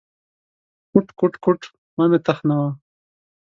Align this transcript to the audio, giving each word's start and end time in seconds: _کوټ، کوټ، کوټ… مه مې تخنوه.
_کوټ، 0.91 1.07
کوټ، 1.19 1.33
کوټ… 1.43 1.61
مه 1.97 2.05
مې 2.09 2.19
تخنوه. 2.25 2.69